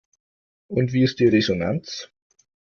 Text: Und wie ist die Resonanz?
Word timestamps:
Und 0.67 0.93
wie 0.93 1.03
ist 1.03 1.19
die 1.19 1.27
Resonanz? 1.27 2.09